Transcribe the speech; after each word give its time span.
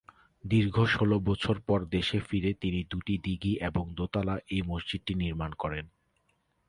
দীর্ঘ 0.43 0.75
ষোল 0.85 1.11
বছর 1.19 1.55
পর 1.59 1.79
দেশে 1.87 2.19
ফিরে 2.19 2.51
তিনি 2.53 2.79
দু’টি 2.83 3.15
দীঘি 3.17 3.53
এবং 3.59 3.83
দোতলা 3.95 4.35
এই 4.47 4.61
মসজিদটি 4.61 5.13
নির্মাণ 5.15 5.51
করেন। 5.53 5.85